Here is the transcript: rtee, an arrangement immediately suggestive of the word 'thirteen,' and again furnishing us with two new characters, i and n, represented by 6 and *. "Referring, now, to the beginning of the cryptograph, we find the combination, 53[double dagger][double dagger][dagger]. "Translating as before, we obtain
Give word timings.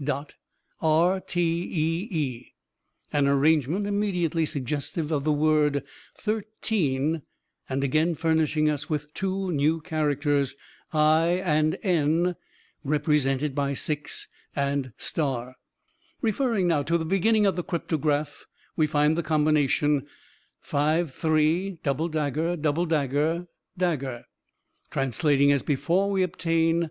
rtee, 0.00 2.52
an 3.12 3.26
arrangement 3.26 3.88
immediately 3.88 4.46
suggestive 4.46 5.10
of 5.10 5.24
the 5.24 5.32
word 5.32 5.82
'thirteen,' 6.16 7.22
and 7.68 7.82
again 7.82 8.14
furnishing 8.14 8.70
us 8.70 8.88
with 8.88 9.12
two 9.14 9.50
new 9.50 9.80
characters, 9.80 10.54
i 10.92 11.42
and 11.44 11.76
n, 11.82 12.36
represented 12.84 13.52
by 13.52 13.74
6 13.74 14.28
and 14.54 14.92
*. 15.16 15.56
"Referring, 16.22 16.68
now, 16.68 16.84
to 16.84 16.96
the 16.96 17.04
beginning 17.04 17.44
of 17.44 17.56
the 17.56 17.64
cryptograph, 17.64 18.46
we 18.76 18.86
find 18.86 19.18
the 19.18 19.24
combination, 19.24 20.06
53[double 20.64 22.12
dagger][double 22.86 23.76
dagger][dagger]. 23.76 24.24
"Translating 24.92 25.50
as 25.50 25.64
before, 25.64 26.08
we 26.12 26.22
obtain 26.22 26.90